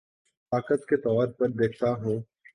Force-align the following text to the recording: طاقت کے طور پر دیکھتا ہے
طاقت 0.51 0.87
کے 0.89 0.97
طور 0.97 1.27
پر 1.27 1.49
دیکھتا 1.59 1.91
ہے 2.01 2.17